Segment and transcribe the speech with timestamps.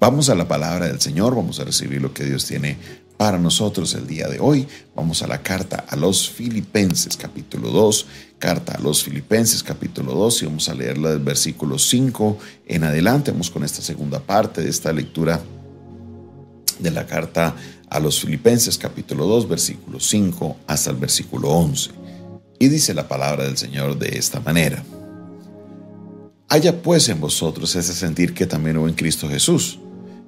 [0.00, 2.76] Vamos a la palabra del Señor, vamos a recibir lo que Dios tiene
[3.16, 4.68] para nosotros el día de hoy.
[4.94, 8.06] Vamos a la carta a los Filipenses capítulo 2,
[8.38, 12.38] carta a los Filipenses capítulo 2 y vamos a leerla del versículo 5
[12.68, 13.32] en adelante.
[13.32, 15.40] Vamos con esta segunda parte de esta lectura
[16.78, 17.56] de la carta
[17.90, 21.90] a los Filipenses capítulo 2 versículo 5 hasta el versículo 11.
[22.60, 24.80] Y dice la palabra del Señor de esta manera.
[26.48, 29.80] Haya pues en vosotros ese sentir que también hubo en Cristo Jesús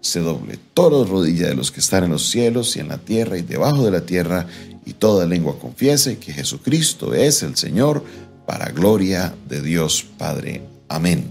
[0.00, 3.36] se doble toda rodilla de los que están en los cielos y en la tierra
[3.38, 4.46] y debajo de la tierra,
[4.86, 8.02] y toda lengua confiese que Jesucristo es el Señor,
[8.46, 10.62] para gloria de Dios Padre.
[10.88, 11.30] Amén.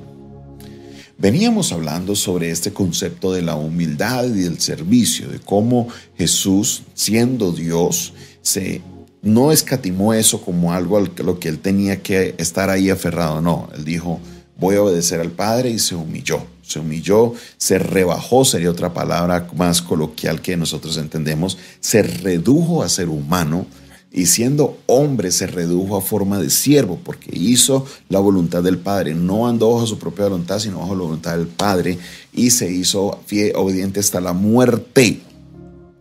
[1.17, 7.51] Veníamos hablando sobre este concepto de la humildad y del servicio, de cómo Jesús, siendo
[7.51, 8.81] Dios, se
[9.21, 13.67] no escatimó eso como algo a lo que él tenía que estar ahí aferrado, no,
[13.75, 14.21] él dijo,
[14.57, 19.47] voy a obedecer al Padre y se humilló se humilló, se rebajó, sería otra palabra
[19.55, 23.65] más coloquial que nosotros entendemos, se redujo a ser humano
[24.11, 29.13] y siendo hombre se redujo a forma de siervo porque hizo la voluntad del Padre,
[29.13, 31.97] no andó bajo su propia voluntad, sino bajo la voluntad del Padre
[32.33, 35.21] y se hizo fiel, obediente hasta la muerte.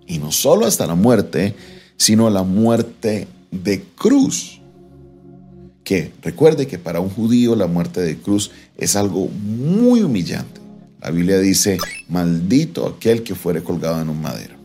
[0.06, 1.54] Y no solo hasta la muerte,
[1.96, 4.60] sino la muerte de cruz.
[5.84, 10.57] Que recuerde que para un judío la muerte de cruz es algo muy humillante.
[11.00, 14.56] La Biblia dice, maldito aquel que fuere colgado en un madero.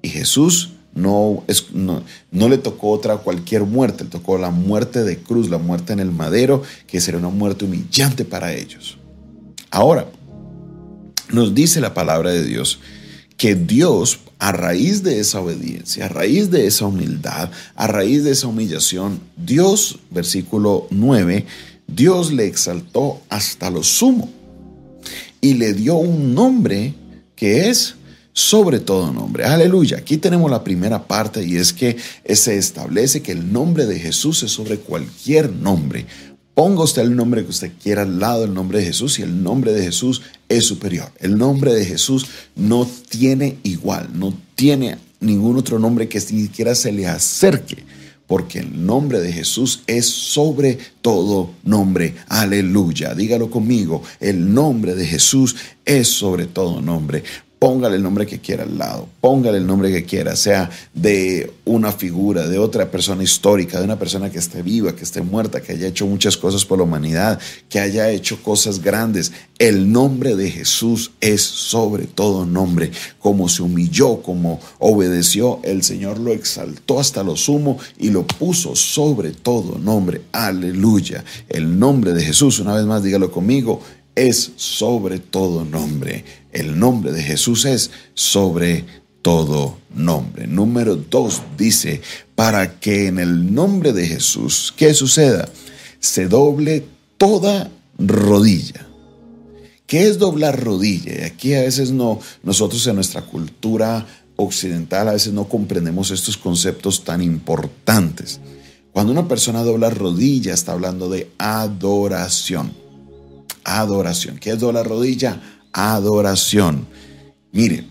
[0.00, 5.18] Y Jesús no, es, no, le tocó otra cualquier muerte, le tocó la muerte de
[5.18, 8.96] cruz, la muerte en el madero, que sería una muerte humillante para ellos.
[9.70, 10.06] Ahora,
[11.32, 12.78] nos dice la palabra de Dios
[13.36, 18.30] que Dios, a raíz de esa obediencia, a raíz de esa humildad, a raíz de
[18.30, 21.44] esa humillación, Dios, versículo 9,
[21.88, 24.30] Dios le exaltó hasta lo sumo
[25.46, 26.92] y le dio un nombre
[27.36, 27.94] que es
[28.32, 29.44] sobre todo nombre.
[29.44, 29.98] Aleluya.
[29.98, 31.96] Aquí tenemos la primera parte y es que
[32.28, 36.04] se establece que el nombre de Jesús es sobre cualquier nombre.
[36.54, 39.42] Ponga usted el nombre que usted quiera al lado del nombre de Jesús y el
[39.42, 41.12] nombre de Jesús es superior.
[41.20, 42.26] El nombre de Jesús
[42.56, 47.84] no tiene igual, no tiene ningún otro nombre que siquiera se le acerque
[48.26, 52.14] porque el nombre de Jesús es sobre todo nombre.
[52.28, 53.14] Aleluya.
[53.14, 54.02] Dígalo conmigo.
[54.20, 57.22] El nombre de Jesús es sobre todo nombre
[57.66, 61.90] póngale el nombre que quiera al lado, póngale el nombre que quiera, sea de una
[61.90, 65.72] figura, de otra persona histórica, de una persona que esté viva, que esté muerta, que
[65.72, 69.32] haya hecho muchas cosas por la humanidad, que haya hecho cosas grandes.
[69.58, 72.92] El nombre de Jesús es sobre todo nombre.
[73.18, 78.76] Como se humilló, como obedeció, el Señor lo exaltó hasta lo sumo y lo puso
[78.76, 80.20] sobre todo nombre.
[80.30, 81.24] Aleluya.
[81.48, 83.80] El nombre de Jesús, una vez más dígalo conmigo,
[84.16, 86.24] es sobre todo nombre.
[86.52, 88.84] El nombre de Jesús es sobre
[89.22, 90.46] todo nombre.
[90.46, 92.00] Número dos dice,
[92.34, 95.48] para que en el nombre de Jesús, ¿qué suceda?
[96.00, 96.84] Se doble
[97.18, 98.86] toda rodilla.
[99.86, 101.20] ¿Qué es doblar rodilla?
[101.20, 106.36] Y aquí a veces no, nosotros en nuestra cultura occidental a veces no comprendemos estos
[106.36, 108.40] conceptos tan importantes.
[108.92, 112.85] Cuando una persona dobla rodilla está hablando de adoración
[113.66, 114.38] adoración.
[114.38, 115.40] ¿Qué es doblar rodilla?
[115.72, 116.86] Adoración.
[117.52, 117.84] Mire,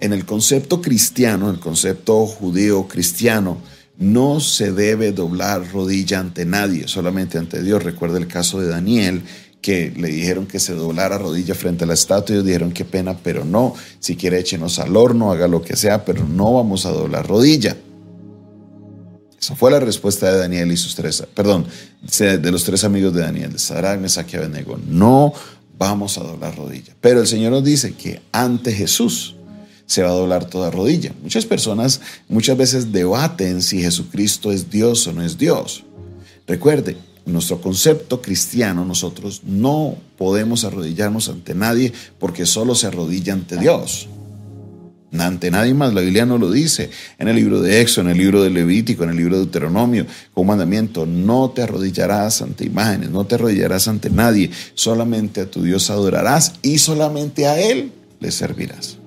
[0.00, 3.58] en el concepto cristiano, en el concepto judío cristiano,
[3.98, 7.82] no se debe doblar rodilla ante nadie, solamente ante Dios.
[7.82, 9.22] Recuerda el caso de Daniel,
[9.62, 12.84] que le dijeron que se doblara rodilla frente a la estatua y ellos dijeron qué
[12.84, 16.84] pena, pero no, si quiere échenos al horno, haga lo que sea, pero no vamos
[16.84, 17.76] a doblar rodilla.
[19.42, 21.66] Esa fue la respuesta de Daniel y sus tres, perdón,
[22.20, 24.78] de los tres amigos de Daniel, de Sadrach, Mesach y Abednego.
[24.86, 25.32] No
[25.76, 26.94] vamos a doblar rodilla.
[27.00, 29.34] Pero el Señor nos dice que ante Jesús
[29.84, 31.12] se va a doblar toda rodilla.
[31.24, 35.82] Muchas personas muchas veces debaten si Jesucristo es Dios o no es Dios.
[36.46, 36.96] Recuerde,
[37.26, 44.06] nuestro concepto cristiano nosotros no podemos arrodillarnos ante nadie porque solo se arrodilla ante Dios
[45.18, 45.92] ante nadie más.
[45.92, 46.90] La Biblia no lo dice.
[47.18, 50.06] En el libro de Éxodo, en el libro de Levítico, en el libro de Deuteronomio,
[50.32, 55.62] con mandamiento, no te arrodillarás ante imágenes, no te arrodillarás ante nadie, solamente a tu
[55.62, 58.98] Dios adorarás y solamente a Él le servirás.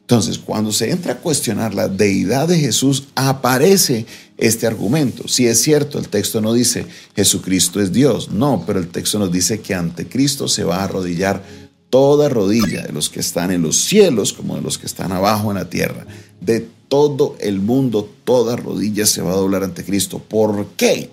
[0.00, 4.04] Entonces, cuando se entra a cuestionar la deidad de Jesús, aparece
[4.36, 5.28] este argumento.
[5.28, 9.30] Si es cierto, el texto no dice Jesucristo es Dios, no, pero el texto nos
[9.32, 11.42] dice que ante Cristo se va a arrodillar
[11.92, 15.50] toda rodilla de los que están en los cielos como de los que están abajo
[15.50, 16.06] en la tierra.
[16.40, 20.18] De todo el mundo, toda rodilla se va a doblar ante Cristo.
[20.18, 21.10] ¿Por qué?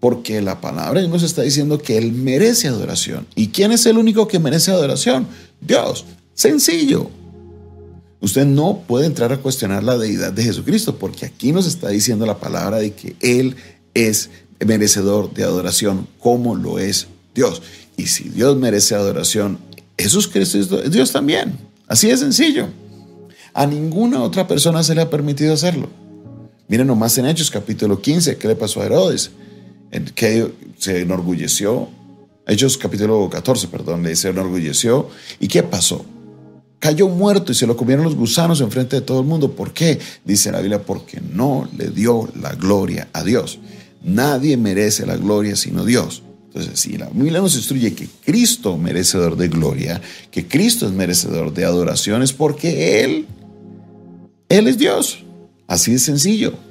[0.00, 3.24] Porque la palabra nos está diciendo que Él merece adoración.
[3.36, 5.28] ¿Y quién es el único que merece adoración?
[5.60, 6.04] Dios.
[6.34, 7.08] Sencillo.
[8.20, 12.26] Usted no puede entrar a cuestionar la deidad de Jesucristo porque aquí nos está diciendo
[12.26, 13.54] la palabra de que Él
[13.94, 14.28] es
[14.58, 17.62] merecedor de adoración como lo es Dios.
[17.96, 19.69] Y si Dios merece adoración,
[20.00, 21.58] Jesucristo es Dios también.
[21.86, 22.68] Así de sencillo.
[23.52, 25.88] A ninguna otra persona se le ha permitido hacerlo.
[26.68, 29.30] Miren nomás en Hechos capítulo 15, ¿qué le pasó a Herodes?
[30.14, 31.88] Que se enorgulleció.
[32.46, 35.08] Hechos capítulo 14, perdón, le se enorgulleció.
[35.40, 36.04] ¿Y qué pasó?
[36.80, 39.52] cayó muerto y se lo comieron los gusanos en frente de todo el mundo.
[39.52, 40.00] ¿Por qué?
[40.24, 43.60] Dice la Biblia, porque no le dio la gloria a Dios.
[44.02, 46.22] Nadie merece la gloria sino Dios.
[46.52, 50.02] Entonces, si la Biblia nos instruye que Cristo merecedor de gloria,
[50.32, 53.26] que Cristo es merecedor de adoración, es porque Él,
[54.48, 55.24] Él es Dios.
[55.68, 56.69] Así de sencillo.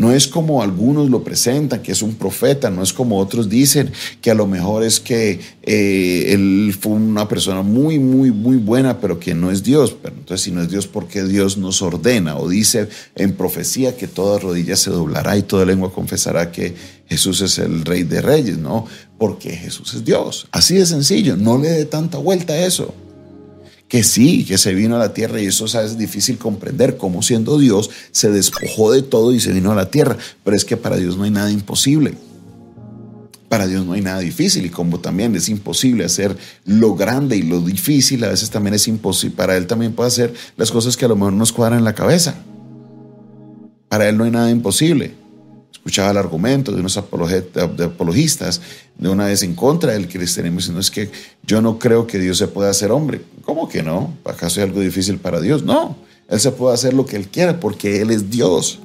[0.00, 3.92] No es como algunos lo presentan, que es un profeta, no es como otros dicen,
[4.22, 8.98] que a lo mejor es que eh, él fue una persona muy, muy, muy buena,
[8.98, 9.94] pero que no es Dios.
[10.02, 12.38] Pero entonces, si no es Dios, ¿por qué Dios nos ordena?
[12.38, 16.74] O dice en profecía que toda rodilla se doblará y toda lengua confesará que
[17.06, 18.86] Jesús es el Rey de Reyes, ¿no?
[19.18, 20.48] Porque Jesús es Dios.
[20.50, 22.94] Así de sencillo, no le dé tanta vuelta a eso
[23.90, 27.58] que sí, que se vino a la tierra y eso es difícil comprender cómo siendo
[27.58, 30.96] Dios se despojó de todo y se vino a la tierra, pero es que para
[30.96, 32.14] Dios no hay nada imposible.
[33.48, 37.42] Para Dios no hay nada difícil y como también es imposible hacer lo grande y
[37.42, 41.06] lo difícil, a veces también es imposible, para Él también puede hacer las cosas que
[41.06, 42.36] a lo mejor nos cuadran en la cabeza.
[43.88, 45.19] Para Él no hay nada imposible
[45.90, 48.60] escuchaba el argumento de unos apologistas
[48.96, 51.10] de una vez en contra del cristianismo diciendo es que
[51.44, 53.22] yo no creo que Dios se pueda hacer hombre.
[53.42, 54.14] ¿Cómo que no?
[54.24, 55.64] ¿Acaso hay algo difícil para Dios?
[55.64, 55.96] No,
[56.28, 58.78] Él se puede hacer lo que Él quiera porque Él es Dios.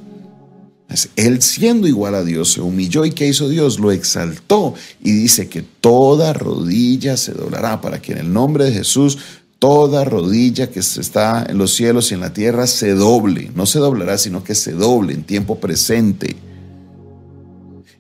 [1.16, 3.80] Él siendo igual a Dios se humilló y ¿qué hizo Dios?
[3.80, 4.74] Lo exaltó
[5.04, 9.20] y dice que toda rodilla se doblará para que en el nombre de Jesús
[9.60, 13.52] toda rodilla que está en los cielos y en la tierra se doble.
[13.54, 16.36] No se doblará, sino que se doble en tiempo presente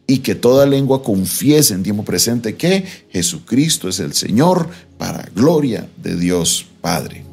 [0.07, 5.90] y que toda lengua confiese en tiempo presente que Jesucristo es el Señor para gloria
[5.98, 7.25] de Dios Padre.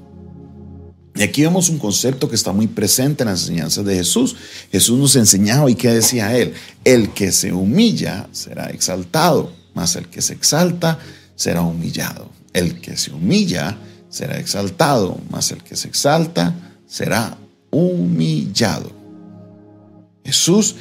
[1.15, 4.35] Y aquí vemos un concepto que está muy presente en las enseñanzas de Jesús.
[4.71, 6.55] Jesús nos enseñaba y que decía él,
[6.85, 10.99] el que se humilla será exaltado, mas el que se exalta
[11.37, 12.31] será humillado.
[12.55, 13.77] El que se humilla
[14.09, 16.55] será exaltado, mas el que se exalta
[16.87, 17.37] será
[17.71, 18.91] humillado.
[20.25, 20.77] Jesús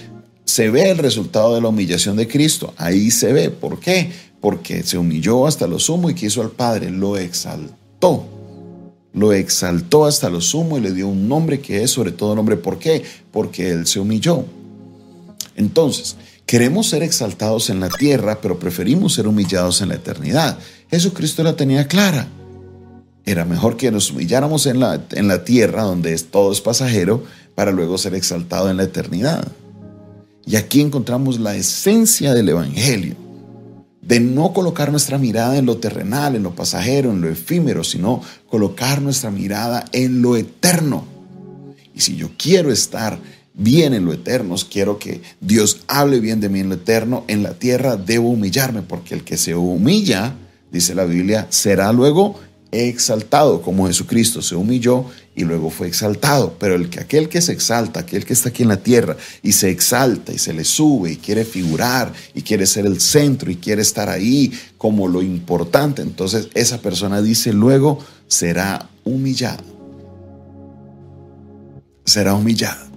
[0.52, 2.74] se ve el resultado de la humillación de Cristo.
[2.76, 3.50] Ahí se ve.
[3.50, 4.12] ¿Por qué?
[4.42, 8.26] Porque se humilló hasta lo sumo y quiso al Padre, lo exaltó.
[9.14, 12.58] Lo exaltó hasta lo sumo y le dio un nombre que es sobre todo nombre.
[12.58, 13.02] ¿Por qué?
[13.32, 14.44] Porque Él se humilló.
[15.56, 20.60] Entonces, queremos ser exaltados en la tierra, pero preferimos ser humillados en la eternidad.
[20.90, 22.28] Jesucristo la tenía clara.
[23.24, 27.24] Era mejor que nos humilláramos en la, en la tierra, donde todo es pasajero,
[27.56, 29.48] para luego ser exaltado en la eternidad.
[30.46, 33.16] Y aquí encontramos la esencia del Evangelio,
[34.02, 38.22] de no colocar nuestra mirada en lo terrenal, en lo pasajero, en lo efímero, sino
[38.50, 41.06] colocar nuestra mirada en lo eterno.
[41.94, 43.20] Y si yo quiero estar
[43.54, 47.44] bien en lo eterno, quiero que Dios hable bien de mí en lo eterno, en
[47.44, 50.34] la tierra debo humillarme, porque el que se humilla,
[50.72, 52.40] dice la Biblia, será luego
[52.72, 56.56] exaltado, como Jesucristo se humilló y luego fue exaltado.
[56.60, 59.54] Pero el que, aquel que se exalta, aquel que está aquí en la tierra y
[59.54, 63.56] se exalta y se le sube y quiere figurar y quiere ser el centro y
[63.56, 69.64] quiere estar ahí como lo importante, entonces esa persona dice luego será humillado.
[72.06, 72.90] Será humillado.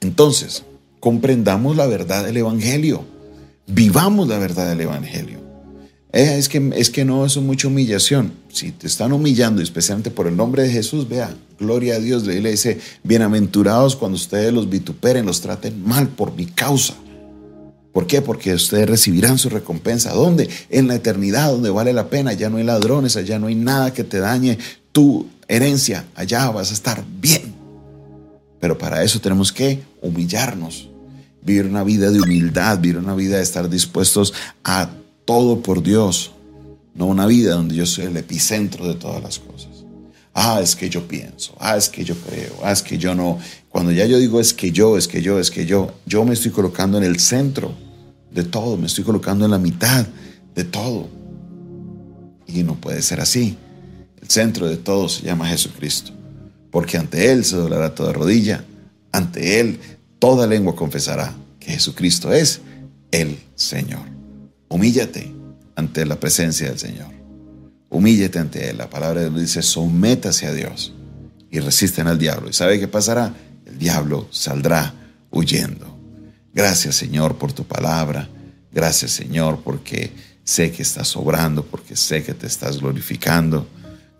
[0.00, 0.62] Entonces,
[1.00, 3.04] comprendamos la verdad del Evangelio.
[3.66, 5.47] Vivamos la verdad del Evangelio.
[6.12, 8.32] Eh, es, que, es que no, eso es mucha humillación.
[8.50, 12.24] Si te están humillando, especialmente por el nombre de Jesús, vea, gloria a Dios.
[12.24, 16.94] Le dice, bienaventurados cuando ustedes los vituperen, los traten mal por mi causa.
[17.92, 18.22] ¿Por qué?
[18.22, 20.12] Porque ustedes recibirán su recompensa.
[20.12, 20.48] ¿Dónde?
[20.70, 22.32] En la eternidad, donde vale la pena.
[22.32, 24.58] Ya no hay ladrones, allá no hay nada que te dañe
[24.92, 26.04] tu herencia.
[26.14, 27.54] Allá vas a estar bien.
[28.60, 30.88] Pero para eso tenemos que humillarnos,
[31.42, 34.32] vivir una vida de humildad, vivir una vida de estar dispuestos
[34.64, 34.90] a
[35.28, 36.30] todo por Dios.
[36.94, 39.84] no una vida donde yo soy el epicentro de todas las cosas.
[40.32, 43.38] Ah, es que yo pienso, ah, es que yo creo, ah, es que yo no.
[43.68, 46.32] Cuando ya yo digo es que yo, es que yo, es que yo, yo me
[46.32, 47.74] estoy colocando en el centro
[48.32, 50.06] de todo, me estoy colocando en la mitad
[50.54, 51.10] de todo.
[52.46, 53.58] Y no puede ser así.
[54.22, 56.12] El centro de todo se llama Jesucristo,
[56.70, 58.64] porque ante Él se doblará toda rodilla,
[59.12, 59.78] ante Él
[60.18, 62.62] toda lengua confesará que Jesucristo es
[63.10, 64.17] el Señor.
[64.68, 65.34] Humíllate
[65.76, 67.08] ante la presencia del Señor.
[67.90, 68.78] Humíllate ante Él.
[68.78, 70.92] La palabra de Dios dice, sométase a Dios
[71.50, 72.50] y resisten al diablo.
[72.50, 73.34] ¿Y sabe qué pasará?
[73.64, 74.94] El diablo saldrá
[75.30, 75.98] huyendo.
[76.52, 78.28] Gracias Señor por tu palabra.
[78.72, 80.12] Gracias Señor porque
[80.44, 83.66] sé que estás obrando, porque sé que te estás glorificando.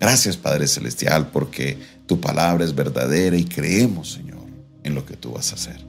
[0.00, 4.46] Gracias Padre Celestial porque tu palabra es verdadera y creemos Señor
[4.84, 5.87] en lo que tú vas a hacer.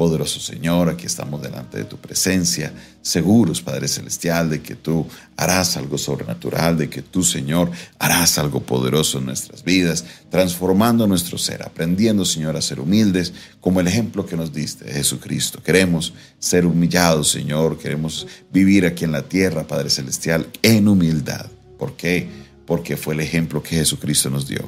[0.00, 5.76] Poderoso Señor, aquí estamos delante de tu presencia, seguros, Padre Celestial, de que tú harás
[5.76, 11.62] algo sobrenatural, de que tú, Señor, harás algo poderoso en nuestras vidas, transformando nuestro ser,
[11.62, 15.62] aprendiendo, Señor, a ser humildes, como el ejemplo que nos diste Jesucristo.
[15.62, 21.44] Queremos ser humillados, Señor, queremos vivir aquí en la tierra, Padre Celestial, en humildad.
[21.78, 22.26] ¿Por qué?
[22.64, 24.66] Porque fue el ejemplo que Jesucristo nos dio.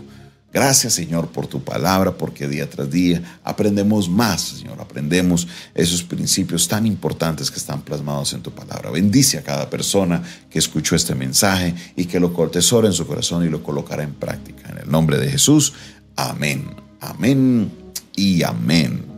[0.53, 6.69] Gracias Señor por tu palabra, porque día tras día aprendemos más, Señor, aprendemos esos principios
[6.69, 8.91] tan importantes que están plasmados en tu palabra.
[8.91, 13.47] Bendice a cada persona que escuchó este mensaje y que lo cortesora en su corazón
[13.47, 14.69] y lo colocará en práctica.
[14.69, 15.73] En el nombre de Jesús,
[16.17, 17.73] amén, amén
[18.15, 19.12] y amén.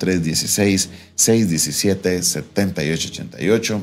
[1.18, 3.82] 316-617-7888.